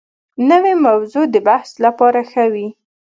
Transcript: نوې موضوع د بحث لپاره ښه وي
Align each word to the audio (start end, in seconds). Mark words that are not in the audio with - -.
نوې 0.49 0.73
موضوع 0.85 1.25
د 1.33 1.35
بحث 1.47 1.69
لپاره 1.85 2.19
ښه 2.31 2.45
وي 2.53 2.67